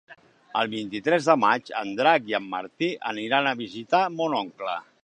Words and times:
El 0.61 0.69
vint-i-tres 0.71 1.27
de 1.31 1.35
maig 1.43 1.69
en 1.83 1.93
Drac 2.01 2.33
i 2.33 2.37
en 2.41 2.49
Martí 2.57 2.91
aniran 3.13 3.53
a 3.53 3.57
visitar 3.65 4.05
mon 4.19 4.41
oncle. 4.43 4.79